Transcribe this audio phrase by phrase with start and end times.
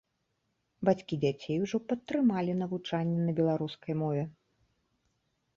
[0.87, 4.23] Бацькі дзяцей ужо падтрымалі навучанне на беларускай мове.